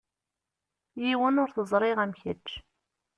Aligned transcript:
Yiwen 1.03 1.39
ur 1.43 1.49
t-ẓriɣ 1.51 1.97
am 2.03 2.13
kečč. 2.21 2.47